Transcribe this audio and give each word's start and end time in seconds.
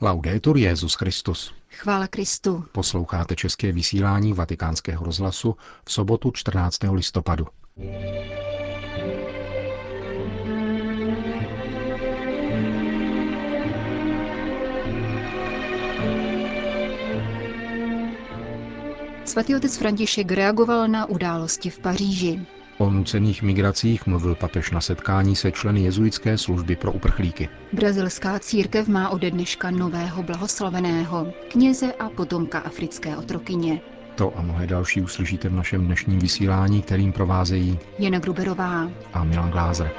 Laudetur 0.00 0.56
Jezus 0.56 0.94
Christus. 0.94 1.54
Chvála 1.70 2.06
Kristu. 2.06 2.64
Posloucháte 2.72 3.36
české 3.36 3.72
vysílání 3.72 4.32
Vatikánského 4.32 5.04
rozhlasu 5.04 5.56
v 5.84 5.92
sobotu 5.92 6.30
14. 6.34 6.78
listopadu. 6.92 7.46
Svatý 19.24 19.56
otec 19.56 19.76
František 19.76 20.32
reagoval 20.32 20.88
na 20.88 21.06
události 21.06 21.70
v 21.70 21.78
Paříži. 21.78 22.46
O 22.78 22.90
nucených 22.90 23.42
migracích 23.42 24.06
mluvil 24.06 24.34
papež 24.34 24.70
na 24.70 24.80
setkání 24.80 25.36
se 25.36 25.52
členy 25.52 25.80
jezuitské 25.80 26.38
služby 26.38 26.76
pro 26.76 26.92
uprchlíky. 26.92 27.48
Brazilská 27.72 28.38
církev 28.38 28.88
má 28.88 29.08
ode 29.08 29.30
dneška 29.30 29.70
nového 29.70 30.22
blahoslaveného, 30.22 31.32
kněze 31.50 31.92
a 31.92 32.10
potomka 32.10 32.58
africké 32.58 33.16
otrokyně. 33.16 33.80
To 34.14 34.38
a 34.38 34.42
mnohé 34.42 34.66
další 34.66 35.00
uslyšíte 35.00 35.48
v 35.48 35.52
našem 35.52 35.86
dnešním 35.86 36.18
vysílání, 36.18 36.82
kterým 36.82 37.12
provázejí 37.12 37.78
Jana 37.98 38.18
Gruberová 38.18 38.90
a 39.12 39.24
Milan 39.24 39.50
Glázer. 39.50 39.90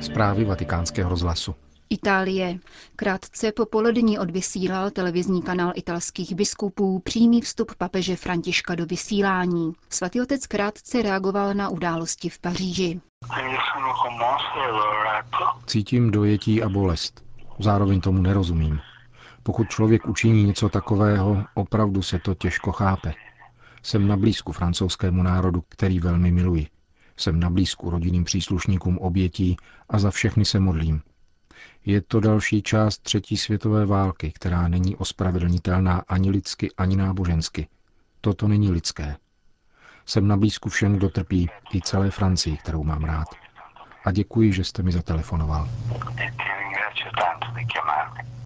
Zprávy 0.00 0.44
vatikánského 0.44 1.10
rozhlasu. 1.10 1.54
Itálie. 1.94 2.58
Krátce 2.96 3.52
po 3.52 3.66
polední 3.66 4.18
odvysílal 4.18 4.90
televizní 4.90 5.42
kanál 5.42 5.72
italských 5.74 6.34
biskupů 6.34 6.98
přímý 6.98 7.40
vstup 7.40 7.74
papeže 7.74 8.16
Františka 8.16 8.74
do 8.74 8.86
vysílání. 8.86 9.72
Svatý 9.90 10.20
otec 10.20 10.46
krátce 10.46 11.02
reagoval 11.02 11.54
na 11.54 11.68
události 11.68 12.28
v 12.28 12.38
Paříži. 12.38 13.00
Cítím 15.66 16.10
dojetí 16.10 16.62
a 16.62 16.68
bolest. 16.68 17.24
Zároveň 17.58 18.00
tomu 18.00 18.22
nerozumím. 18.22 18.80
Pokud 19.42 19.68
člověk 19.68 20.06
učiní 20.06 20.44
něco 20.44 20.68
takového, 20.68 21.44
opravdu 21.54 22.02
se 22.02 22.18
to 22.18 22.34
těžko 22.34 22.72
chápe. 22.72 23.14
Jsem 23.82 24.08
na 24.08 24.16
blízku 24.16 24.52
francouzskému 24.52 25.22
národu, 25.22 25.62
který 25.68 26.00
velmi 26.00 26.30
miluji. 26.32 26.66
Jsem 27.16 27.40
na 27.40 27.50
blízku 27.50 27.90
rodinným 27.90 28.24
příslušníkům 28.24 28.98
obětí 28.98 29.56
a 29.88 29.98
za 29.98 30.10
všechny 30.10 30.44
se 30.44 30.60
modlím. 30.60 31.02
Je 31.86 32.00
to 32.00 32.20
další 32.20 32.62
část 32.62 32.98
třetí 32.98 33.36
světové 33.36 33.86
války, 33.86 34.32
která 34.34 34.68
není 34.68 34.96
ospravedlnitelná 34.96 36.02
ani 36.08 36.30
lidsky, 36.30 36.70
ani 36.76 36.96
nábožensky. 36.96 37.68
Toto 38.20 38.48
není 38.48 38.70
lidské. 38.70 39.16
Jsem 40.06 40.28
na 40.28 40.36
blízku 40.36 40.68
všem, 40.68 40.96
kdo 40.96 41.08
trpí, 41.08 41.48
i 41.74 41.80
celé 41.80 42.10
Francii, 42.10 42.56
kterou 42.56 42.84
mám 42.84 43.04
rád. 43.04 43.28
A 44.04 44.12
děkuji, 44.12 44.52
že 44.52 44.64
jste 44.64 44.82
mi 44.82 44.92
zatelefonoval. 44.92 45.68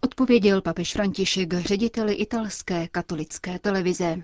Odpověděl 0.01 0.63
papež 0.63 0.93
František 0.93 1.55
řediteli 1.55 2.15
italské 2.15 2.89
katolické 2.89 3.59
televize. 3.59 4.17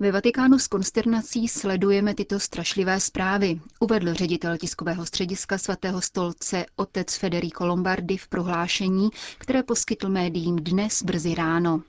Ve 0.00 0.12
Vatikánu 0.12 0.58
s 0.58 0.68
konsternací 0.68 1.48
sledujeme 1.48 2.14
tyto 2.14 2.40
strašlivé 2.40 3.00
zprávy, 3.00 3.60
uvedl 3.80 4.14
ředitel 4.14 4.56
tiskového 4.56 5.06
střediska 5.06 5.58
svatého 5.58 6.00
stolce 6.00 6.64
otec 6.76 7.16
Federico 7.16 7.66
Lombardi 7.66 8.16
v 8.16 8.28
prohlášení, 8.28 9.08
které 9.38 9.62
poskytl 9.62 10.08
médiím 10.08 10.56
dnes 10.56 11.02
brzy 11.02 11.34
ráno. 11.34 11.82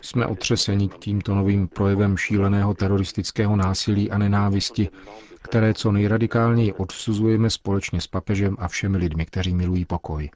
Jsme 0.00 0.26
otřeseni 0.26 0.88
tímto 0.88 1.34
novým 1.34 1.68
projevem 1.68 2.16
šíleného 2.16 2.74
teroristického 2.74 3.56
násilí 3.56 4.10
a 4.10 4.18
nenávisti, 4.18 4.88
které 5.42 5.74
co 5.74 5.92
nejradikálněji 5.92 6.72
odsuzujeme 6.72 7.50
společně 7.50 8.00
s 8.00 8.06
papežem 8.06 8.56
a 8.58 8.68
všemi 8.68 8.98
lidmi, 8.98 9.26
kteří 9.26 9.54
milují 9.54 9.84
pokoj. 9.84 10.30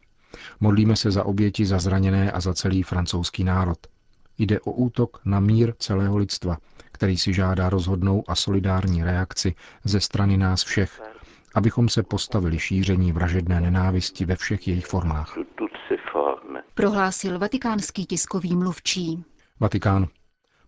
Modlíme 0.61 0.97
se 0.97 1.11
za 1.11 1.25
oběti, 1.25 1.67
za 1.67 1.79
zraněné 1.79 2.33
a 2.33 2.41
za 2.41 2.55
celý 2.55 2.83
francouzský 2.83 3.45
národ. 3.45 3.79
Jde 4.39 4.61
o 4.61 4.73
útok 4.73 5.21
na 5.25 5.41
mír 5.41 5.75
celého 5.79 6.17
lidstva, 6.17 6.57
který 6.93 7.19
si 7.19 7.33
žádá 7.33 7.69
rozhodnou 7.69 8.25
a 8.29 8.35
solidární 8.35 9.05
reakci 9.05 9.55
ze 9.85 10.01
strany 10.01 10.37
nás 10.37 10.65
všech, 10.65 11.03
abychom 11.55 11.89
se 11.89 12.03
postavili 12.03 12.59
šíření 12.59 13.13
vražedné 13.13 13.61
nenávisti 13.61 14.25
ve 14.25 14.37
všech 14.37 14.69
jejich 14.69 14.87
formách. 14.87 15.35
Prohlásil 16.75 17.39
vatikánský 17.39 18.07
tiskový 18.07 18.57
mluvčí. 18.57 19.25
Vatikán. 19.61 20.07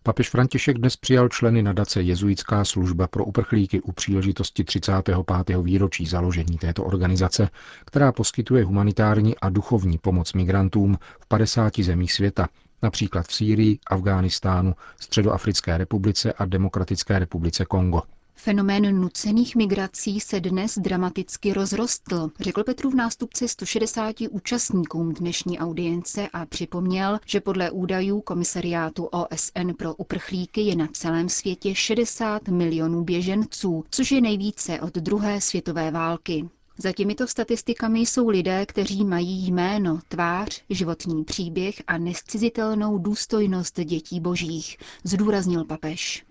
Papež 0.03 0.29
František 0.29 0.77
dnes 0.77 0.97
přijal 0.97 1.29
členy 1.29 1.63
nadace 1.63 2.01
Jezuitská 2.01 2.65
služba 2.65 3.07
pro 3.07 3.25
uprchlíky 3.25 3.81
u 3.81 3.91
příležitosti 3.91 4.63
35. 4.63 5.17
výročí 5.61 6.05
založení 6.05 6.57
této 6.57 6.83
organizace, 6.83 7.49
která 7.85 8.11
poskytuje 8.11 8.63
humanitární 8.63 9.37
a 9.37 9.49
duchovní 9.49 9.97
pomoc 9.97 10.33
migrantům 10.33 10.97
v 11.19 11.27
50 11.27 11.79
zemích 11.79 12.13
světa, 12.13 12.47
například 12.81 13.27
v 13.27 13.33
Sýrii, 13.33 13.79
Afghánistánu, 13.87 14.73
Středoafrické 14.99 15.77
republice 15.77 16.33
a 16.33 16.45
Demokratické 16.45 17.19
republice 17.19 17.65
Kongo. 17.65 18.01
Fenomén 18.41 19.01
nucených 19.01 19.55
migrací 19.55 20.19
se 20.19 20.39
dnes 20.39 20.77
dramaticky 20.77 21.53
rozrostl, 21.53 22.29
řekl 22.39 22.63
Petrův 22.63 22.93
nástupce 22.93 23.47
160 23.47 24.15
účastníkům 24.29 25.13
dnešní 25.13 25.59
audience 25.59 26.27
a 26.33 26.45
připomněl, 26.45 27.19
že 27.25 27.41
podle 27.41 27.71
údajů 27.71 28.21
Komisariátu 28.21 29.05
OSN 29.05 29.71
pro 29.77 29.95
uprchlíky 29.95 30.61
je 30.61 30.75
na 30.75 30.87
celém 30.93 31.29
světě 31.29 31.75
60 31.75 32.47
milionů 32.47 33.03
běženců, 33.03 33.85
což 33.89 34.11
je 34.11 34.21
nejvíce 34.21 34.81
od 34.81 34.95
druhé 34.95 35.41
světové 35.41 35.91
války. 35.91 36.49
Za 36.81 36.91
těmito 36.91 37.27
statistikami 37.27 37.99
jsou 37.99 38.29
lidé, 38.29 38.65
kteří 38.65 39.05
mají 39.05 39.47
jméno, 39.51 39.99
tvář, 40.07 40.63
životní 40.69 41.23
příběh 41.23 41.75
a 41.87 41.97
nescizitelnou 41.97 42.97
důstojnost 42.97 43.79
dětí 43.79 44.19
božích, 44.19 44.77
zdůraznil 45.03 45.65
papež. 45.65 46.25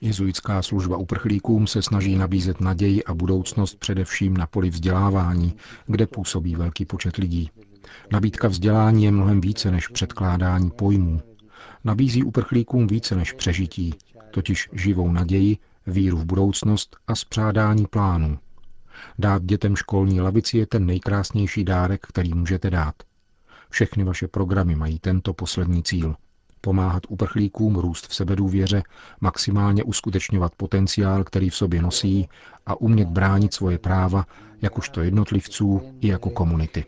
Jezuitská 0.00 0.62
služba 0.62 0.96
uprchlíkům 0.96 1.66
se 1.66 1.82
snaží 1.82 2.16
nabízet 2.16 2.60
naději 2.60 3.04
a 3.04 3.14
budoucnost 3.14 3.74
především 3.78 4.36
na 4.36 4.46
poli 4.46 4.70
vzdělávání, 4.70 5.54
kde 5.86 6.06
působí 6.06 6.54
velký 6.56 6.84
počet 6.84 7.16
lidí. 7.16 7.50
Nabídka 8.12 8.48
vzdělání 8.48 9.04
je 9.04 9.10
mnohem 9.10 9.40
více 9.40 9.70
než 9.70 9.88
předkládání 9.88 10.70
pojmů. 10.70 11.20
Nabízí 11.84 12.22
uprchlíkům 12.22 12.86
více 12.86 13.16
než 13.16 13.32
přežití, 13.32 13.94
totiž 14.30 14.68
živou 14.72 15.12
naději, 15.12 15.56
víru 15.86 16.16
v 16.16 16.24
budoucnost 16.24 16.96
a 17.06 17.14
spřádání 17.14 17.86
plánů. 17.86 18.38
Dát 19.18 19.42
dětem 19.44 19.76
školní 19.76 20.20
lavici 20.20 20.58
je 20.58 20.66
ten 20.66 20.86
nejkrásnější 20.86 21.64
dárek, 21.64 22.06
který 22.06 22.34
můžete 22.34 22.70
dát. 22.70 22.94
Všechny 23.70 24.04
vaše 24.04 24.28
programy 24.28 24.74
mají 24.74 24.98
tento 24.98 25.34
poslední 25.34 25.82
cíl. 25.82 26.14
Pomáhat 26.60 27.02
uprchlíkům 27.08 27.76
růst 27.76 28.06
v 28.06 28.14
sebedůvěře, 28.14 28.82
maximálně 29.20 29.84
uskutečňovat 29.84 30.54
potenciál, 30.56 31.24
který 31.24 31.50
v 31.50 31.56
sobě 31.56 31.82
nosí 31.82 32.28
a 32.66 32.80
umět 32.80 33.08
bránit 33.08 33.54
svoje 33.54 33.78
práva, 33.78 34.26
jakožto 34.62 35.00
jednotlivců 35.00 35.82
i 36.00 36.08
jako 36.08 36.30
komunity. 36.30 36.84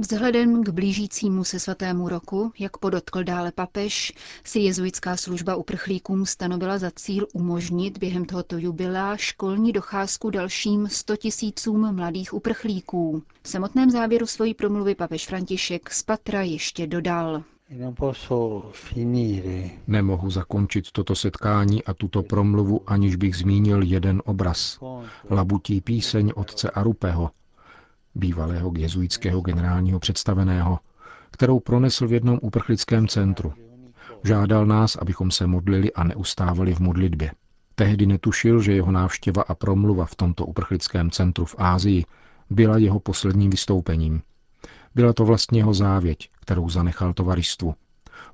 Vzhledem 0.00 0.64
k 0.64 0.68
blížícímu 0.68 1.44
se 1.44 1.60
svatému 1.60 2.08
roku, 2.08 2.52
jak 2.58 2.76
podotkl 2.76 3.24
dále 3.24 3.52
papež, 3.52 4.12
si 4.44 4.58
jezuitská 4.58 5.16
služba 5.16 5.56
uprchlíkům 5.56 6.26
stanovila 6.26 6.78
za 6.78 6.90
cíl 6.90 7.26
umožnit 7.32 7.98
během 7.98 8.24
tohoto 8.24 8.58
jubilea 8.58 9.16
školní 9.16 9.72
docházku 9.72 10.30
dalším 10.30 10.88
100 10.88 11.16
tisícům 11.16 11.94
mladých 11.96 12.34
uprchlíků. 12.34 13.22
V 13.42 13.48
samotném 13.48 13.90
závěru 13.90 14.26
svojí 14.26 14.54
promluvy 14.54 14.94
papež 14.94 15.26
František 15.26 15.90
z 15.90 16.02
Patra 16.02 16.42
ještě 16.42 16.86
dodal. 16.86 17.42
Nemohu 19.86 20.30
zakončit 20.30 20.90
toto 20.92 21.14
setkání 21.14 21.84
a 21.84 21.94
tuto 21.94 22.22
promluvu, 22.22 22.80
aniž 22.86 23.16
bych 23.16 23.36
zmínil 23.36 23.82
jeden 23.82 24.22
obraz. 24.24 24.78
Labutí 25.30 25.80
píseň 25.80 26.32
otce 26.36 26.70
Arupeho, 26.70 27.30
bývalého 28.14 28.72
jezuitského 28.76 29.40
generálního 29.40 29.98
představeného, 29.98 30.78
kterou 31.30 31.60
pronesl 31.60 32.08
v 32.08 32.12
jednom 32.12 32.38
uprchlickém 32.42 33.08
centru. 33.08 33.52
Žádal 34.24 34.66
nás, 34.66 34.96
abychom 34.96 35.30
se 35.30 35.46
modlili 35.46 35.92
a 35.92 36.04
neustávali 36.04 36.74
v 36.74 36.80
modlitbě. 36.80 37.30
Tehdy 37.74 38.06
netušil, 38.06 38.62
že 38.62 38.72
jeho 38.72 38.92
návštěva 38.92 39.42
a 39.42 39.54
promluva 39.54 40.04
v 40.04 40.14
tomto 40.14 40.46
uprchlickém 40.46 41.10
centru 41.10 41.44
v 41.44 41.54
Ázii 41.58 42.04
byla 42.50 42.78
jeho 42.78 43.00
posledním 43.00 43.50
vystoupením. 43.50 44.22
Byla 44.94 45.12
to 45.12 45.24
vlastně 45.24 45.60
jeho 45.60 45.74
závěť, 45.74 46.30
kterou 46.40 46.68
zanechal 46.68 47.12
tovaristvu, 47.12 47.74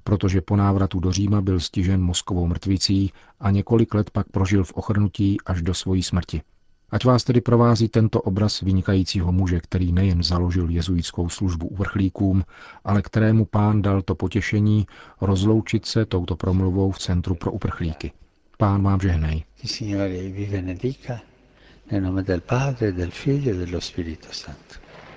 protože 0.05 0.41
po 0.41 0.57
návratu 0.57 1.01
do 1.01 1.13
Říma 1.13 1.41
byl 1.41 1.61
stižen 1.61 2.03
mozkovou 2.03 2.47
mrtvicí 2.47 3.13
a 3.41 3.51
několik 3.51 3.95
let 3.95 4.11
pak 4.11 4.29
prožil 4.29 4.65
v 4.65 4.73
ochrnutí 4.73 5.37
až 5.47 5.63
do 5.63 5.75
svojí 5.75 6.03
smrti. 6.03 6.43
Ať 6.91 7.05
vás 7.05 7.25
tedy 7.25 7.41
provází 7.41 7.89
tento 7.89 8.21
obraz 8.23 8.61
vynikajícího 8.61 9.33
muže, 9.33 9.61
který 9.61 9.93
nejen 9.93 10.23
založil 10.23 10.71
jezuitskou 10.71 11.29
službu 11.29 11.69
uvrchlíkům, 11.69 12.45
ale 12.85 13.03
kterému 13.03 13.45
pán 13.45 13.83
dal 13.83 14.03
to 14.03 14.15
potěšení 14.15 14.87
rozloučit 15.21 15.87
se 15.87 16.07
touto 16.07 16.37
promluvou 16.37 16.91
v 16.91 16.99
Centru 16.99 17.35
pro 17.35 17.53
uprchlíky. 17.53 18.13
Pán 18.59 18.83
vám 18.83 19.01
žehnej. 19.01 19.45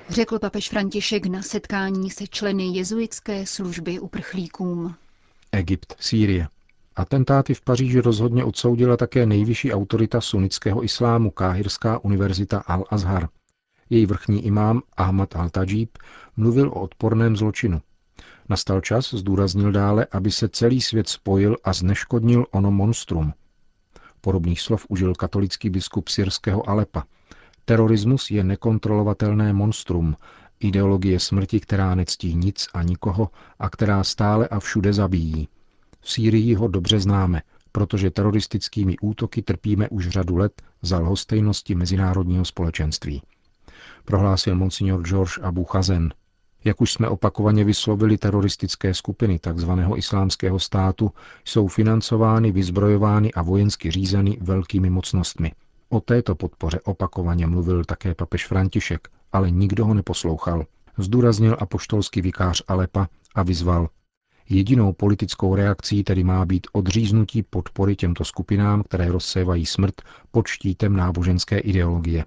Řekl 0.10 0.40
papež 0.40 0.70
František 0.70 1.26
na 1.26 1.42
setkání 1.42 2.10
se 2.10 2.28
členy 2.28 2.64
jezuitské 2.78 3.46
služby 3.46 4.00
uprchlíkům. 4.00 4.96
Egypt, 5.52 5.96
Sýrie. 6.00 6.48
Atentáty 6.96 7.54
v 7.54 7.62
Paříži 7.62 8.00
rozhodně 8.00 8.44
odsoudila 8.44 8.98
také 8.98 9.26
nejvyšší 9.26 9.74
autorita 9.74 10.22
sunnického 10.22 10.84
islámu 10.84 11.32
Káhirská 11.32 12.00
univerzita 12.00 12.64
Al-Azhar. 12.68 13.28
Její 13.90 14.06
vrchní 14.06 14.46
imám 14.46 14.82
Ahmad 14.98 15.36
al-Tajib 15.36 15.90
mluvil 16.38 16.68
o 16.68 16.82
odporném 16.82 17.38
zločinu. 17.38 17.82
Nastal 18.50 18.82
čas, 18.82 19.14
zdůraznil 19.14 19.72
dále, 19.72 20.08
aby 20.12 20.32
se 20.32 20.50
celý 20.50 20.82
svět 20.82 21.10
spojil 21.10 21.58
a 21.64 21.74
zneškodnil 21.74 22.46
ono 22.52 22.72
monstrum. 22.72 23.34
Podobných 24.22 24.62
slov 24.62 24.86
užil 24.90 25.16
katolický 25.16 25.70
biskup 25.70 26.08
syrského 26.08 26.70
Alepa. 26.70 27.04
Terorismus 27.66 28.32
je 28.32 28.44
nekontrolovatelné 28.44 29.54
monstrum, 29.54 30.16
ideologie 30.60 31.20
smrti, 31.20 31.60
která 31.60 31.96
nectí 31.96 32.36
nic 32.36 32.68
a 32.74 32.84
nikoho 32.84 33.30
a 33.60 33.70
která 33.70 34.04
stále 34.04 34.48
a 34.48 34.60
všude 34.60 34.94
zabíjí. 34.94 35.48
V 36.02 36.12
Sýrii 36.12 36.56
ho 36.56 36.68
dobře 36.68 37.00
známe, 37.00 37.42
protože 37.72 38.12
teroristickými 38.12 38.96
útoky 39.02 39.42
trpíme 39.42 39.90
už 39.90 40.10
řadu 40.10 40.38
let 40.38 40.62
za 40.82 41.00
lhostejnosti 41.00 41.76
mezinárodního 41.76 42.46
společenství. 42.46 43.22
Prohlásil 44.06 44.56
monsignor 44.56 45.02
George 45.02 45.40
Abu 45.42 45.64
Chazen. 45.64 46.14
Jak 46.64 46.82
už 46.82 46.94
jsme 46.94 47.08
opakovaně 47.08 47.64
vyslovili, 47.64 48.18
teroristické 48.18 48.94
skupiny 48.94 49.40
tzv. 49.40 49.72
islámského 49.96 50.60
státu 50.60 51.12
jsou 51.46 51.68
financovány, 51.68 52.52
vyzbrojovány 52.52 53.34
a 53.34 53.42
vojensky 53.42 53.92
řízeny 53.92 54.38
velkými 54.42 54.90
mocnostmi. 54.90 55.52
O 55.90 56.00
této 56.00 56.36
podpoře 56.36 56.80
opakovaně 56.84 57.48
mluvil 57.48 57.84
také 57.86 58.16
papež 58.16 58.48
František, 58.48 59.08
ale 59.32 59.52
nikdo 59.52 59.86
ho 59.86 59.94
neposlouchal. 59.94 60.66
Zdůraznil 60.98 61.58
apoštolský 61.60 62.22
vikář 62.22 62.64
Alepa 62.68 63.08
a 63.36 63.44
vyzval 63.44 63.90
Jedinou 64.50 64.94
politickou 64.94 65.56
reakcí 65.56 66.04
tedy 66.04 66.24
má 66.24 66.46
být 66.46 66.68
odříznutí 66.72 67.44
podpory 67.44 67.96
těmto 67.96 68.26
skupinám, 68.26 68.84
které 68.84 69.08
rozsévají 69.08 69.66
smrt 69.66 70.02
pod 70.32 70.48
štítem 70.48 70.96
náboženské 70.96 71.60
ideologie. 71.60 72.26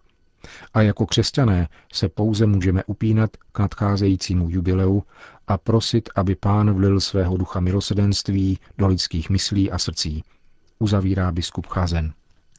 A 0.74 0.82
jako 0.82 1.06
křesťané 1.06 1.68
se 1.92 2.08
pouze 2.08 2.46
můžeme 2.46 2.84
upínat 2.84 3.30
k 3.52 3.58
nadcházejícímu 3.58 4.50
jubileu 4.50 5.02
a 5.46 5.58
prosit, 5.58 6.08
aby 6.16 6.34
pán 6.34 6.74
vlil 6.74 7.00
svého 7.00 7.36
ducha 7.36 7.60
milosedenství 7.60 8.58
do 8.78 8.86
lidských 8.86 9.30
myslí 9.30 9.70
a 9.70 9.78
srdcí. 9.78 10.24
Uzavírá 10.78 11.32
biskup 11.32 11.66
Chazen. 11.66 12.12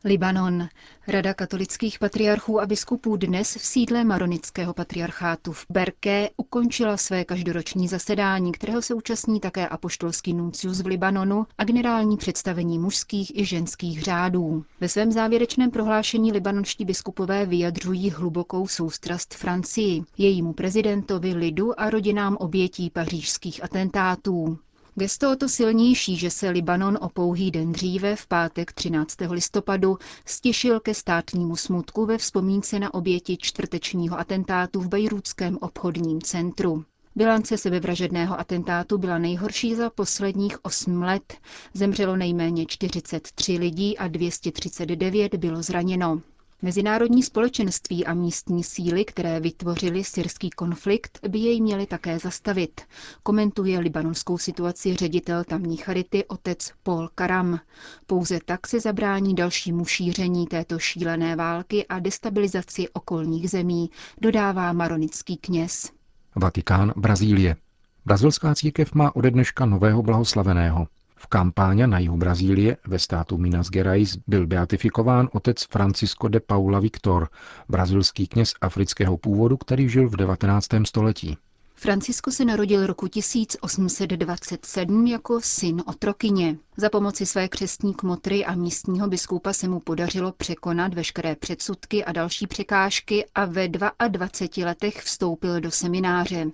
Libanon. 0.06 0.68
Rada 1.08 1.34
katolických 1.34 2.00
patriarchů 2.00 2.62
a 2.62 2.66
biskupů 2.66 3.18
dnes 3.18 3.56
v 3.56 3.66
sídle 3.66 4.04
Maronického 4.04 4.74
patriarchátu 4.74 5.52
v 5.52 5.66
Berké 5.70 6.30
ukončila 6.38 6.98
své 6.98 7.26
každoroční 7.26 7.88
zasedání, 7.88 8.52
kterého 8.52 8.82
se 8.82 8.94
účastní 8.94 9.40
také 9.40 9.68
apoštolský 9.68 10.34
nuncius 10.34 10.82
v 10.82 10.86
Libanonu 10.86 11.46
a 11.58 11.64
generální 11.64 12.18
představení 12.18 12.80
mužských 12.80 13.38
i 13.38 13.46
ženských 13.46 14.04
řádů. 14.04 14.66
Ve 14.82 14.90
svém 14.90 15.12
závěrečném 15.12 15.72
prohlášení 15.72 16.32
libanonští 16.32 16.86
biskupové 16.86 17.46
vyjadřují 17.46 18.10
hlubokou 18.10 18.68
soustrast 18.68 19.34
Francii, 19.34 20.04
jejímu 20.18 20.54
prezidentovi, 20.54 21.34
lidu 21.34 21.80
a 21.80 21.90
rodinám 21.90 22.38
obětí 22.40 22.90
pařížských 22.90 23.64
atentátů. 23.64 24.58
Gesto 24.96 25.32
o 25.32 25.36
to 25.36 25.50
silnější, 25.50 26.18
že 26.18 26.30
se 26.30 26.50
Libanon 26.50 26.98
o 27.02 27.10
pouhý 27.10 27.52
den 27.52 27.72
dříve, 27.72 28.16
v 28.16 28.28
pátek 28.28 28.72
13. 28.74 29.18
listopadu, 29.30 29.98
stěšil 30.26 30.80
ke 30.80 30.94
státnímu 30.94 31.56
smutku 31.56 32.06
ve 32.06 32.18
vzpomínce 32.18 32.80
na 32.80 32.94
oběti 32.94 33.38
čtvrtečního 33.38 34.20
atentátu 34.20 34.82
v 34.82 34.88
Bejrůdském 34.88 35.58
obchodním 35.62 36.22
centru. 36.22 36.86
Bilance 37.16 37.58
sebevražedného 37.58 38.40
atentátu 38.40 38.98
byla 38.98 39.18
nejhorší 39.18 39.76
za 39.76 39.90
posledních 39.90 40.66
8 40.66 41.02
let. 41.02 41.34
Zemřelo 41.74 42.16
nejméně 42.16 42.66
43 42.66 43.58
lidí 43.58 43.98
a 43.98 44.08
239 44.08 45.36
bylo 45.36 45.64
zraněno. 45.64 46.22
Mezinárodní 46.64 47.24
společenství 47.24 48.06
a 48.06 48.14
místní 48.14 48.64
síly, 48.64 49.06
které 49.06 49.40
vytvořily 49.40 50.04
syrský 50.04 50.50
konflikt, 50.50 51.20
by 51.28 51.40
jej 51.40 51.62
měly 51.62 51.86
také 51.86 52.20
zastavit, 52.20 52.82
komentuje 53.24 53.80
libanonskou 53.80 54.38
situaci 54.38 54.96
ředitel 54.96 55.44
tamní 55.44 55.78
charity 55.78 56.26
otec 56.26 56.72
Paul 56.84 57.10
Karam. 57.16 57.60
Pouze 58.08 58.40
tak 58.46 58.68
se 58.68 58.80
zabrání 58.80 59.36
dalšímu 59.36 59.86
šíření 59.86 60.48
této 60.48 60.80
šílené 60.80 61.36
války 61.36 61.88
a 61.88 62.00
destabilizaci 62.00 62.90
okolních 62.90 63.50
zemí, 63.50 63.90
dodává 64.22 64.74
maronický 64.74 65.38
kněz. 65.38 65.92
Vatikán, 66.36 66.94
Brazílie. 66.96 67.56
Brazilská 68.06 68.56
církev 68.56 68.94
má 68.94 69.16
ode 69.16 69.32
dneška 69.32 69.66
nového 69.66 70.04
blahoslaveného. 70.04 70.88
V 71.24 71.28
kampáně 71.28 71.88
na 71.88 72.00
jihu 72.00 72.18
Brazílie 72.18 72.78
ve 72.88 73.00
státu 73.00 73.38
Minas 73.38 73.70
Gerais 73.70 74.18
byl 74.28 74.48
beatifikován 74.48 75.30
otec 75.34 75.64
Francisco 75.64 76.28
de 76.28 76.40
Paula 76.40 76.80
Victor, 76.80 77.30
brazilský 77.70 78.28
kněz 78.28 78.54
afrického 78.62 79.18
původu, 79.18 79.58
který 79.58 79.90
žil 79.90 80.10
v 80.10 80.16
19. 80.16 80.68
století. 80.86 81.38
Francisco 81.76 82.32
se 82.32 82.46
narodil 82.46 82.88
roku 82.88 83.08
1827 83.08 85.08
jako 85.08 85.42
syn 85.42 85.84
otrokyně. 85.86 86.58
Za 86.78 86.90
pomoci 86.90 87.26
své 87.26 87.48
křestní 87.48 87.94
kmotry 87.94 88.46
a 88.46 88.56
místního 88.56 89.08
biskupa 89.08 89.54
se 89.54 89.68
mu 89.68 89.80
podařilo 89.80 90.32
překonat 90.32 90.94
veškeré 90.94 91.36
předsudky 91.36 92.06
a 92.06 92.12
další 92.12 92.48
překážky 92.48 93.26
a 93.36 93.46
ve 93.46 93.68
22 93.68 94.66
letech 94.66 95.02
vstoupil 95.02 95.62
do 95.62 95.72
semináře. 95.72 96.46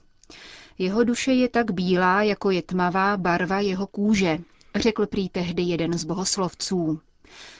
Jeho 0.77 1.03
duše 1.03 1.33
je 1.33 1.49
tak 1.49 1.71
bílá, 1.71 2.23
jako 2.23 2.51
je 2.51 2.61
tmavá 2.61 3.17
barva 3.17 3.59
jeho 3.59 3.87
kůže, 3.87 4.39
řekl 4.75 5.05
prý 5.07 5.29
tehdy 5.29 5.63
jeden 5.63 5.93
z 5.97 6.03
bohoslovců. 6.05 6.99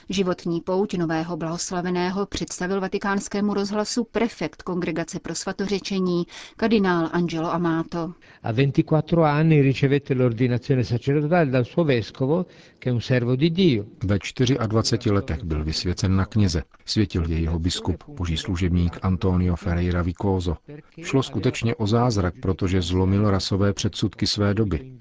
Životní 0.08 0.60
pouť 0.60 0.98
nového 0.98 1.36
blahoslaveného 1.36 2.26
představil 2.26 2.80
vatikánskému 2.80 3.54
rozhlasu 3.54 4.04
prefekt 4.04 4.62
Kongregace 4.62 5.20
pro 5.20 5.34
svatořečení, 5.34 6.26
kardinál 6.56 7.08
Angelo 7.12 7.52
Amato. 7.52 8.12
A 8.42 8.52
24 8.52 9.22
anni 9.22 9.62
ricevette 9.62 10.14
l'ordinazione 10.14 10.84
sacerdotale 10.84 11.50
dal 11.50 11.64
suo 11.64 11.84
vescovo, 11.84 12.46
che 12.78 12.90
è 12.90 12.92
un 12.92 13.00
servo 13.00 13.36
di 13.36 13.50
Dio. 13.50 13.84
Ve 14.04 14.18
24 14.18 15.10
letech 15.12 15.44
byl 15.44 15.64
vysvěcen 15.64 16.16
na 16.16 16.24
kněze. 16.26 16.62
Světil 16.84 17.30
je 17.30 17.40
jeho 17.40 17.58
biskup, 17.58 18.04
boží 18.08 18.36
služebník 18.36 18.98
Antonio 19.02 19.56
Ferreira 19.56 20.02
Vicoso. 20.02 20.56
Šlo 21.02 21.22
skutečně 21.22 21.74
o 21.74 21.86
zázrak, 21.86 22.34
protože 22.42 22.82
zlomil 22.82 23.30
rasové 23.30 23.72
předsudky 23.72 24.26
své 24.26 24.54
doby. 24.54 24.98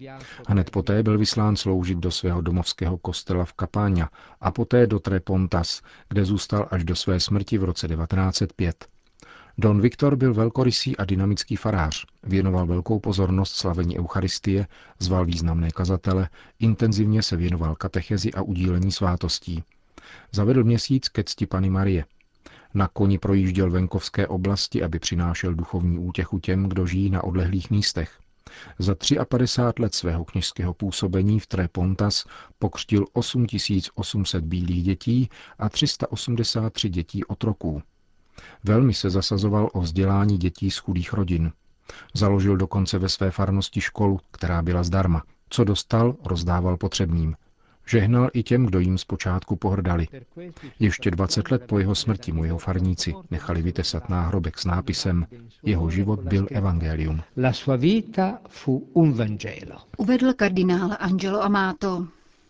Hned 0.47 0.69
poté 0.69 1.03
byl 1.03 1.17
vyslán 1.17 1.55
sloužit 1.55 1.97
do 1.97 2.11
svého 2.11 2.41
domovského 2.41 2.97
kostela 2.97 3.45
v 3.45 3.53
Kapáňa 3.53 4.09
a 4.41 4.51
poté 4.51 4.87
do 4.87 4.99
Trepontas, 4.99 5.81
kde 6.09 6.25
zůstal 6.25 6.67
až 6.71 6.83
do 6.83 6.95
své 6.95 7.19
smrti 7.19 7.57
v 7.57 7.63
roce 7.63 7.87
1905. 7.87 8.87
Don 9.57 9.81
Viktor 9.81 10.15
byl 10.15 10.33
velkorysý 10.33 10.97
a 10.97 11.05
dynamický 11.05 11.55
farář, 11.55 12.05
věnoval 12.23 12.67
velkou 12.67 12.99
pozornost 12.99 13.55
slavení 13.55 13.99
Eucharistie, 13.99 14.67
zval 14.99 15.25
významné 15.25 15.71
kazatele, 15.71 16.29
intenzivně 16.59 17.23
se 17.23 17.35
věnoval 17.35 17.75
katechezi 17.75 18.33
a 18.33 18.41
udílení 18.41 18.91
svátostí. 18.91 19.63
Zavedl 20.31 20.63
měsíc 20.63 21.09
ke 21.09 21.23
cti 21.23 21.45
Pany 21.45 21.69
Marie. 21.69 22.05
Na 22.73 22.87
koni 22.87 23.17
projížděl 23.17 23.71
venkovské 23.71 24.27
oblasti, 24.27 24.83
aby 24.83 24.99
přinášel 24.99 25.53
duchovní 25.53 25.97
útěchu 25.97 26.39
těm, 26.39 26.69
kdo 26.69 26.85
žijí 26.85 27.09
na 27.09 27.23
odlehlých 27.23 27.69
místech. 27.69 28.19
Za 28.79 28.95
53 29.29 29.81
let 29.81 29.95
svého 29.95 30.25
kněžského 30.25 30.73
působení 30.73 31.39
v 31.39 31.47
Trepontas 31.47 32.25
pokřtil 32.59 33.05
8800 33.13 34.43
bílých 34.43 34.83
dětí 34.83 35.29
a 35.59 35.69
383 35.69 36.89
dětí 36.89 37.25
otroků. 37.25 37.81
Velmi 38.63 38.93
se 38.93 39.09
zasazoval 39.09 39.69
o 39.73 39.81
vzdělání 39.81 40.37
dětí 40.37 40.71
z 40.71 40.77
chudých 40.77 41.13
rodin. 41.13 41.51
Založil 42.13 42.57
dokonce 42.57 42.99
ve 42.99 43.09
své 43.09 43.31
farnosti 43.31 43.81
školu, 43.81 44.19
která 44.31 44.61
byla 44.61 44.83
zdarma. 44.83 45.23
Co 45.49 45.63
dostal, 45.63 46.15
rozdával 46.25 46.77
potřebným. 46.77 47.35
Žehnal 47.89 48.29
i 48.33 48.43
těm, 48.43 48.65
kdo 48.65 48.79
jim 48.79 48.97
zpočátku 48.97 49.55
pohrdali. 49.55 50.07
Ještě 50.79 51.11
20 51.11 51.51
let 51.51 51.63
po 51.67 51.79
jeho 51.79 51.95
smrti 51.95 52.31
mu 52.31 52.43
jeho 52.43 52.57
farníci 52.57 53.13
nechali 53.31 53.61
vytesat 53.61 54.09
náhrobek 54.09 54.57
s 54.57 54.65
nápisem 54.65 55.25
Jeho 55.63 55.89
život 55.89 56.19
byl 56.19 56.47
evangelium. 56.51 57.21
La 57.37 57.53
sua 57.53 57.75
vita 57.75 58.39
fu 58.49 58.89
un 58.93 59.13
Vangelo. 59.13 59.77
Uvedl 59.97 60.33
kardinál 60.33 60.97
Angelo 60.99 61.43
Amato. 61.43 62.07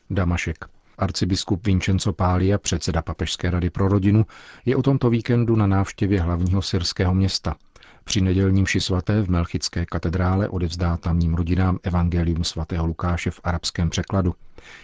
Damašek. 0.09 0.65
Arcibiskup 0.97 1.67
Vincenzo 1.67 2.13
Pália, 2.13 2.57
předseda 2.57 3.01
Papežské 3.01 3.49
rady 3.49 3.69
pro 3.69 3.87
rodinu, 3.87 4.25
je 4.65 4.75
o 4.75 4.81
tomto 4.81 5.09
víkendu 5.09 5.55
na 5.55 5.67
návštěvě 5.67 6.21
hlavního 6.21 6.61
syrského 6.61 7.13
města. 7.13 7.55
Při 8.03 8.21
nedělním 8.21 8.65
ši 8.65 8.81
svaté 8.81 9.21
v 9.21 9.29
Melchické 9.29 9.85
katedrále 9.85 10.49
odevzdá 10.49 10.97
tamním 10.97 11.33
rodinám 11.33 11.79
Evangelium 11.83 12.43
svatého 12.43 12.87
Lukáše 12.87 13.31
v 13.31 13.39
arabském 13.43 13.89
překladu. 13.89 14.35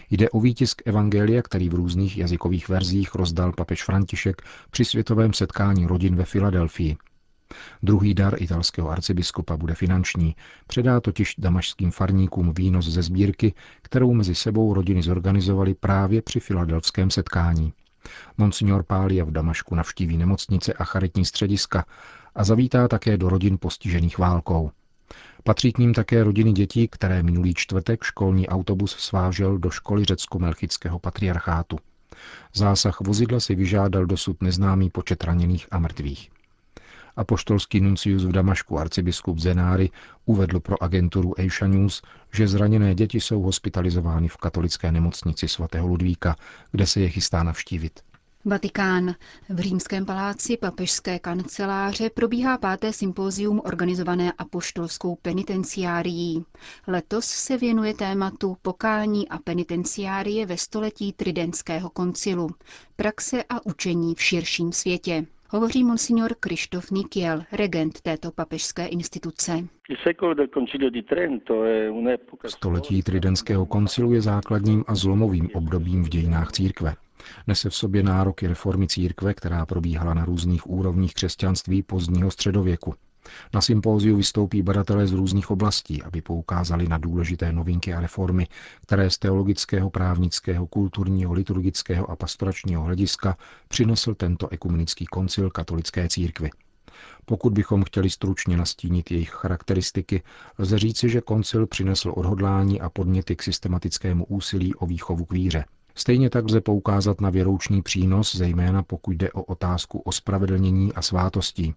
Jde 0.10 0.30
o 0.30 0.40
výtisk 0.40 0.82
Evangelia, 0.86 1.42
který 1.42 1.70
v 1.70 1.74
různých 1.74 2.18
jazykových 2.18 2.70
verzích 2.70 3.16
rozdal 3.16 3.52
papež 3.52 3.84
František 3.84 4.42
při 4.72 4.86
světovém 4.86 5.34
setkání 5.34 5.86
rodin 5.86 6.16
ve 6.16 6.26
Filadelfii. 6.26 6.98
Druhý 7.84 8.14
dar 8.14 8.42
italského 8.42 8.90
arcibiskupa 8.90 9.58
bude 9.58 9.76
finanční. 9.76 10.36
Předá 10.68 11.00
totiž 11.00 11.36
damašským 11.38 11.92
farníkům 11.92 12.54
výnos 12.54 12.86
ze 12.86 13.02
sbírky, 13.02 13.54
kterou 13.82 14.14
mezi 14.14 14.36
sebou 14.36 14.74
rodiny 14.74 15.04
zorganizovali 15.04 15.74
právě 15.74 16.22
při 16.22 16.40
filadelfském 16.40 17.10
setkání. 17.10 17.74
Monsignor 18.38 18.84
Pália 18.84 19.26
v 19.26 19.32
Damašku 19.32 19.76
navštíví 19.76 20.18
nemocnice 20.18 20.74
a 20.74 20.84
charitní 20.84 21.26
střediska 21.26 21.86
a 22.36 22.44
zavítá 22.44 22.88
také 22.88 23.18
do 23.18 23.30
rodin 23.30 23.58
postižených 23.58 24.18
válkou. 24.18 24.72
Patří 25.44 25.72
k 25.72 25.78
ním 25.78 25.94
také 25.94 26.24
rodiny 26.24 26.52
dětí, 26.52 26.88
které 26.88 27.24
minulý 27.24 27.54
čtvrtek 27.54 28.04
školní 28.04 28.48
autobus 28.48 28.92
svážel 28.92 29.58
do 29.58 29.70
školy 29.70 30.06
řecko-melchického 30.06 31.00
patriarchátu. 31.00 31.78
Zásah 32.54 33.02
vozidla 33.02 33.40
si 33.40 33.56
vyžádal 33.56 34.06
dosud 34.06 34.42
neznámý 34.42 34.90
počet 34.90 35.24
raněných 35.24 35.68
a 35.72 35.80
mrtvých. 35.80 36.30
Apoštolský 37.16 37.82
nuncius 37.82 38.26
v 38.26 38.32
Damašku 38.32 38.80
arcibiskup 38.80 39.40
Zenáry 39.40 39.90
uvedl 40.26 40.60
pro 40.60 40.84
agenturu 40.84 41.34
Eisha 41.38 41.68
News, 41.68 42.02
že 42.34 42.48
zraněné 42.48 42.96
děti 42.96 43.22
jsou 43.22 43.42
hospitalizovány 43.42 44.28
v 44.28 44.38
katolické 44.38 44.92
nemocnici 44.92 45.48
svatého 45.48 45.88
Ludvíka, 45.88 46.36
kde 46.72 46.88
se 46.88 47.00
je 47.00 47.10
chystá 47.10 47.44
navštívit. 47.44 48.00
Vatikán. 48.48 49.16
V 49.50 49.60
římském 49.60 50.06
paláci 50.06 50.58
papežské 50.58 51.20
kanceláře 51.20 52.10
probíhá 52.10 52.58
páté 52.58 52.94
sympózium 52.94 53.62
organizované 53.66 54.32
apoštolskou 54.32 55.16
penitenciárií. 55.16 56.46
Letos 56.88 57.26
se 57.26 57.58
věnuje 57.58 57.94
tématu 57.94 58.58
pokání 58.62 59.30
a 59.30 59.38
penitenciárie 59.38 60.46
ve 60.46 60.58
století 60.58 61.14
Tridentského 61.14 61.90
koncilu, 61.90 62.50
praxe 62.96 63.44
a 63.50 63.66
učení 63.66 64.16
v 64.16 64.22
širším 64.22 64.72
světě. 64.72 65.26
Hovoří 65.50 65.84
monsignor 65.84 66.36
Krištof 66.40 66.92
Nikiel, 66.92 67.44
regent 67.52 68.02
této 68.02 68.32
papežské 68.32 68.86
instituce. 68.86 69.68
Století 72.48 73.04
Tridentského 73.04 73.66
koncilu 73.66 74.14
je 74.14 74.22
základním 74.22 74.84
a 74.88 74.96
zlomovým 74.96 75.50
obdobím 75.54 76.04
v 76.04 76.10
dějinách 76.10 76.52
církve. 76.52 76.96
Nese 77.48 77.70
v 77.70 77.76
sobě 77.76 78.04
nároky 78.04 78.48
reformy 78.48 78.88
církve, 78.88 79.34
která 79.34 79.66
probíhala 79.66 80.14
na 80.14 80.26
různých 80.26 80.70
úrovních 80.70 81.14
křesťanství 81.14 81.84
pozdního 81.84 82.32
středověku. 82.32 82.94
Na 83.54 83.62
sympóziu 83.62 84.18
vystoupí 84.18 84.62
badatelé 84.62 85.08
z 85.08 85.12
různých 85.12 85.52
oblastí, 85.52 86.04
aby 86.04 86.22
poukázali 86.22 86.88
na 86.88 86.98
důležité 86.98 87.52
novinky 87.52 87.94
a 87.94 88.02
reformy, 88.02 88.48
které 88.82 89.10
z 89.10 89.18
teologického, 89.18 89.90
právnického, 89.90 90.68
kulturního, 90.68 91.34
liturgického 91.34 92.12
a 92.12 92.16
pastoračního 92.16 92.84
hlediska 92.84 93.38
přinesl 93.68 94.16
tento 94.16 94.50
ekumenický 94.50 95.06
koncil 95.06 95.50
katolické 95.50 96.10
církvy. 96.10 96.50
Pokud 97.26 97.54
bychom 97.54 97.84
chtěli 97.84 98.10
stručně 98.10 98.58
nastínit 98.58 99.12
jejich 99.12 99.30
charakteristiky, 99.30 100.24
lze 100.58 100.80
říci, 100.80 101.10
že 101.10 101.22
koncil 101.22 101.68
přinesl 101.68 102.14
odhodlání 102.16 102.82
a 102.82 102.90
podněty 102.90 103.36
k 103.36 103.44
systematickému 103.44 104.26
úsilí 104.26 104.76
o 104.76 104.86
výchovu 104.86 105.26
k 105.26 105.34
víře. 105.34 105.66
Stejně 105.96 106.30
tak 106.30 106.46
lze 106.46 106.62
poukázat 106.62 107.22
na 107.22 107.30
věroučný 107.30 107.82
přínos, 107.82 108.36
zejména 108.36 108.84
pokud 108.84 109.12
jde 109.12 109.32
o 109.32 109.44
otázku 109.44 110.00
ospravedlnění 110.00 110.94
a 110.94 111.02
svátostí, 111.02 111.74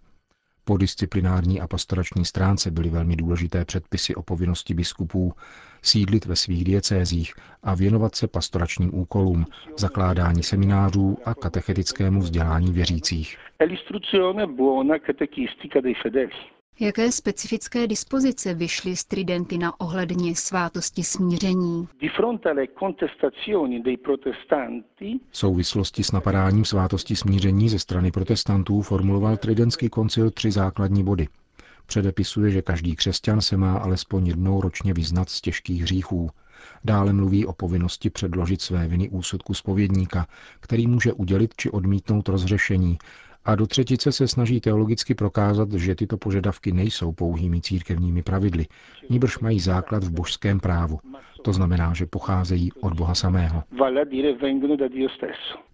po 0.65 0.77
disciplinární 0.77 1.61
a 1.61 1.67
pastorační 1.67 2.25
stránce 2.25 2.71
byly 2.71 2.91
velmi 2.91 3.17
důležité 3.17 3.65
předpisy 3.65 4.15
o 4.15 4.23
povinnosti 4.23 4.75
biskupů 4.75 5.33
sídlit 5.83 6.25
ve 6.25 6.37
svých 6.37 6.65
diecézích 6.65 7.33
a 7.63 7.75
věnovat 7.75 8.15
se 8.15 8.29
pastoračním 8.29 8.95
úkolům, 8.95 9.47
zakládání 9.79 10.43
seminářů 10.43 11.19
a 11.25 11.35
katechetickému 11.35 12.21
vzdělání 12.21 12.73
věřících. 12.73 13.39
Jaké 16.81 17.13
specifické 17.13 17.87
dispozice 17.87 18.55
vyšly 18.55 18.97
z 18.97 19.05
Tridentina 19.05 19.81
ohledně 19.81 20.37
svátosti 20.37 21.05
smíření? 21.05 21.89
V 25.31 25.39
souvislosti 25.39 26.05
s 26.05 26.13
napadáním 26.13 26.65
svátosti 26.65 27.17
smíření 27.17 27.69
ze 27.69 27.79
strany 27.79 28.11
protestantů 28.11 28.83
formuloval 28.83 29.37
Tridentský 29.37 29.89
koncil 29.89 30.31
tři 30.31 30.51
základní 30.51 31.05
body. 31.05 31.29
Předepisuje, 31.87 32.51
že 32.51 32.63
každý 32.63 32.97
křesťan 32.97 33.41
se 33.41 33.57
má 33.57 33.79
alespoň 33.79 34.27
jednou 34.27 34.61
ročně 34.61 34.95
vyznat 34.95 35.29
z 35.29 35.41
těžkých 35.41 35.83
hříchů. 35.83 36.31
Dále 36.85 37.13
mluví 37.13 37.47
o 37.47 37.53
povinnosti 37.53 38.11
předložit 38.11 38.63
své 38.63 38.89
viny 38.89 39.09
úsudku 39.09 39.55
spovědníka, 39.55 40.27
který 40.61 40.87
může 40.87 41.13
udělit 41.13 41.55
či 41.57 41.71
odmítnout 41.71 42.29
rozřešení 42.29 42.99
a 43.49 43.55
do 43.55 43.67
třetice 43.67 44.13
se 44.13 44.29
snaží 44.29 44.61
teologicky 44.61 45.15
prokázat, 45.15 45.73
že 45.73 45.95
tyto 45.95 46.17
požadavky 46.17 46.73
nejsou 46.73 47.13
pouhými 47.13 47.61
církevními 47.61 48.23
pravidly, 48.23 48.67
níbrž 49.11 49.39
mají 49.39 49.61
základ 49.61 50.05
v 50.05 50.11
božském 50.11 50.61
právu. 50.61 50.99
To 51.43 51.53
znamená, 51.53 51.95
že 51.95 52.07
pocházejí 52.07 52.73
od 52.73 52.93
Boha 52.93 53.15
samého. 53.15 53.63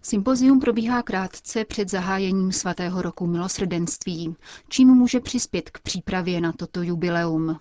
Sympozium 0.01 0.59
probíhá 0.59 1.03
krátce 1.03 1.65
před 1.65 1.89
zahájením 1.89 2.51
svatého 2.51 3.01
roku 3.01 3.27
milosrdenství. 3.27 4.35
Čím 4.69 4.87
může 4.87 5.19
přispět 5.19 5.69
k 5.69 5.79
přípravě 5.79 6.41
na 6.41 6.51
toto 6.51 6.81
jubileum? 6.81 7.59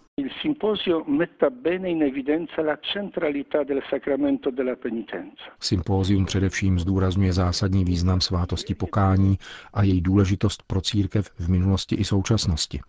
Sympózium 5.61 6.27
především 6.27 6.79
zdůrazňuje 6.79 7.33
zásadní 7.33 7.85
význam 7.85 8.21
svátosti 8.21 8.75
pokání 8.75 9.39
a 9.75 9.83
její 9.83 10.01
důležitost 10.01 10.63
pro 10.67 10.81
církev 10.81 11.31
v 11.39 11.49
minulosti 11.49 11.95
i 11.95 12.05
současnosti. 12.05 12.81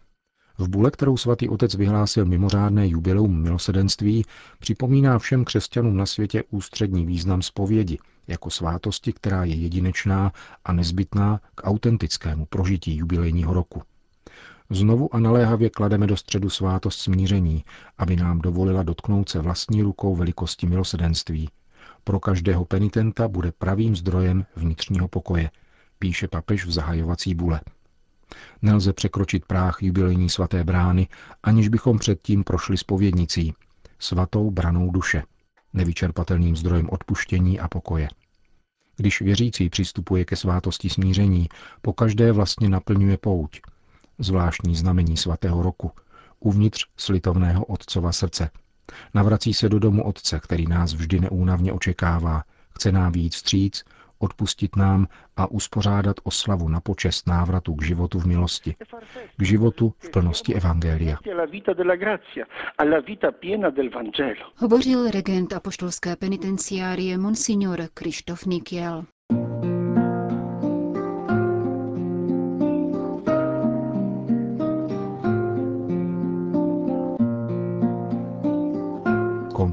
V 0.57 0.67
bule, 0.69 0.91
kterou 0.91 1.17
svatý 1.17 1.49
otec 1.49 1.75
vyhlásil 1.75 2.25
mimořádné 2.25 2.87
jubileum 2.87 3.41
milosedenství, 3.41 4.25
připomíná 4.59 5.19
všem 5.19 5.45
křesťanům 5.45 5.97
na 5.97 6.05
světě 6.05 6.43
ústřední 6.49 7.05
význam 7.05 7.41
zpovědi, 7.41 7.97
jako 8.27 8.49
svátosti, 8.49 9.13
která 9.13 9.43
je 9.43 9.55
jedinečná 9.55 10.31
a 10.65 10.73
nezbytná 10.73 11.41
k 11.55 11.67
autentickému 11.67 12.45
prožití 12.45 12.97
jubilejního 12.97 13.53
roku. 13.53 13.81
Znovu 14.69 15.15
a 15.15 15.19
naléhavě 15.19 15.69
klademe 15.69 16.07
do 16.07 16.17
středu 16.17 16.49
svátost 16.49 16.99
smíření, 16.99 17.63
aby 17.97 18.15
nám 18.15 18.39
dovolila 18.39 18.83
dotknout 18.83 19.29
se 19.29 19.39
vlastní 19.39 19.81
rukou 19.81 20.15
velikosti 20.15 20.67
milosedenství. 20.67 21.49
Pro 22.03 22.19
každého 22.19 22.65
penitenta 22.65 23.27
bude 23.27 23.51
pravým 23.51 23.95
zdrojem 23.95 24.45
vnitřního 24.55 25.07
pokoje, 25.07 25.49
píše 25.99 26.27
papež 26.27 26.65
v 26.65 26.71
zahajovací 26.71 27.35
bule. 27.35 27.61
Nelze 28.61 28.93
překročit 28.93 29.45
práh 29.45 29.83
jubilejní 29.83 30.29
svaté 30.29 30.63
brány, 30.63 31.07
aniž 31.43 31.67
bychom 31.67 31.99
předtím 31.99 32.43
prošli 32.43 32.77
spovědnicí, 32.77 33.53
svatou 33.99 34.51
branou 34.51 34.91
duše, 34.91 35.23
nevyčerpatelným 35.73 36.55
zdrojem 36.55 36.89
odpuštění 36.89 37.59
a 37.59 37.67
pokoje. 37.67 38.07
Když 38.97 39.21
věřící 39.21 39.69
přistupuje 39.69 40.25
ke 40.25 40.35
svátosti 40.35 40.89
smíření, 40.89 41.49
po 41.81 41.93
každé 41.93 42.31
vlastně 42.31 42.69
naplňuje 42.69 43.17
pouť, 43.17 43.61
zvláštní 44.19 44.75
znamení 44.75 45.17
svatého 45.17 45.63
roku, 45.63 45.91
uvnitř 46.39 46.85
slitovného 46.97 47.65
otcova 47.65 48.11
srdce. 48.11 48.49
Navrací 49.13 49.53
se 49.53 49.69
do 49.69 49.79
domu 49.79 50.03
otce, 50.03 50.39
který 50.39 50.67
nás 50.67 50.93
vždy 50.93 51.19
neúnavně 51.19 51.73
očekává, 51.73 52.43
chce 52.75 52.91
nám 52.91 53.11
víc 53.11 53.35
vstříc, 53.35 53.83
odpustit 54.19 54.75
nám 54.75 55.07
a 55.37 55.51
uspořádat 55.51 56.15
oslavu 56.23 56.69
na 56.69 56.79
počest 56.79 57.27
návratu 57.27 57.75
k 57.75 57.83
životu 57.83 58.19
v 58.19 58.25
milosti, 58.25 58.75
k 59.37 59.43
životu 59.43 59.93
v 59.97 60.09
plnosti 60.11 60.55
Evangelia. 60.55 61.17
Hovořil 64.57 65.11
regent 65.11 65.53
apoštolské 65.53 66.15
penitenciárie 66.15 67.17
Monsignor 67.17 67.79
Krištof 67.93 68.45
Nikiel. 68.45 69.05